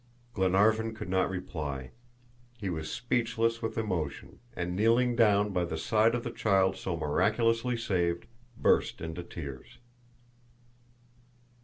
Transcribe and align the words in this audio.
Glenarvan 0.33 0.95
could 0.95 1.09
not 1.09 1.29
reply. 1.29 1.91
He 2.57 2.71
was 2.71 2.91
speechless 2.91 3.61
with 3.61 3.77
emotion, 3.77 4.39
and 4.55 4.75
kneeling 4.75 5.15
down 5.15 5.51
by 5.53 5.63
the 5.63 5.77
side 5.77 6.15
of 6.15 6.23
the 6.23 6.31
child 6.31 6.75
so 6.75 6.97
miraculously 6.97 7.77
saved, 7.77 8.25
burst 8.57 8.99
into 8.99 9.21
tears. 9.21 9.77